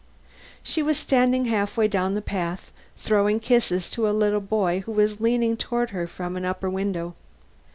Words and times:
She 0.63 0.81
was 0.81 0.97
standing 0.97 1.45
half 1.45 1.77
way 1.77 1.87
down 1.87 2.15
the 2.15 2.23
path, 2.23 2.71
throwing 2.97 3.39
kisses 3.39 3.91
to 3.91 4.09
a 4.09 4.09
little 4.09 4.41
boy 4.41 4.79
who 4.87 4.93
was 4.93 5.21
leaning 5.21 5.55
toward 5.55 5.91
her 5.91 6.07
from 6.07 6.35
an 6.35 6.43
upper 6.43 6.71
window. 6.71 7.13